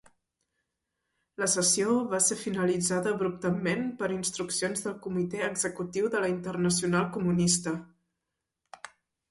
[1.41, 7.77] La sessió va ser finalitzada abruptament per instruccions del Comitè Executiu de la Internacional Comunista.